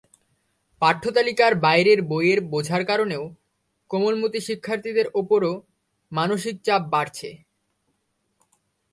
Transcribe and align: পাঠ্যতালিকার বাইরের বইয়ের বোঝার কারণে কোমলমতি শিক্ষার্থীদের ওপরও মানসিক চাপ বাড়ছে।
পাঠ্যতালিকার 0.81 1.53
বাইরের 1.55 1.99
বইয়ের 2.01 2.39
বোঝার 2.51 2.83
কারণে 2.85 3.17
কোমলমতি 3.91 4.39
শিক্ষার্থীদের 4.47 5.07
ওপরও 5.21 5.53
মানসিক 6.11 6.55
চাপ 6.65 6.81
বাড়ছে। 6.93 7.29